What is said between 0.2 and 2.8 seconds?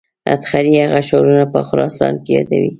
اصطخري هغه ښارونه په خراسان کې یادوي.